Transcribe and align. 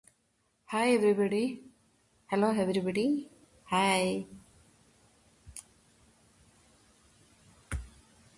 Castelli 0.67 1.13
wrote 1.13 1.59
no 2.31 2.39
less 2.47 2.55
than 2.55 2.55
one 2.55 2.55
hundred 2.55 2.77
and 2.77 2.85
fifty 2.87 3.29
pamphlets. 3.69 4.29